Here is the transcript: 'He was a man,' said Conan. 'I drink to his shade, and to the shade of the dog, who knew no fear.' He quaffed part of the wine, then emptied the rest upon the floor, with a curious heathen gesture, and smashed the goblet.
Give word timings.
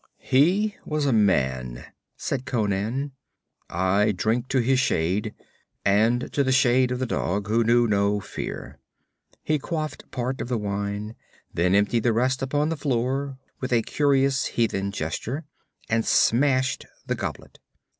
'He 0.17 0.75
was 0.83 1.05
a 1.05 1.13
man,' 1.13 1.85
said 2.17 2.47
Conan. 2.47 3.11
'I 3.69 4.13
drink 4.13 4.47
to 4.47 4.57
his 4.57 4.79
shade, 4.79 5.35
and 5.85 6.33
to 6.33 6.43
the 6.43 6.51
shade 6.51 6.89
of 6.89 6.97
the 6.97 7.05
dog, 7.05 7.47
who 7.47 7.63
knew 7.63 7.85
no 7.85 8.19
fear.' 8.19 8.79
He 9.43 9.59
quaffed 9.59 10.09
part 10.09 10.41
of 10.41 10.47
the 10.47 10.57
wine, 10.57 11.13
then 11.53 11.75
emptied 11.75 12.01
the 12.01 12.13
rest 12.13 12.41
upon 12.41 12.69
the 12.69 12.77
floor, 12.77 13.37
with 13.59 13.71
a 13.71 13.83
curious 13.83 14.45
heathen 14.47 14.91
gesture, 14.91 15.45
and 15.87 16.03
smashed 16.03 16.87
the 17.05 17.13
goblet. 17.13 17.59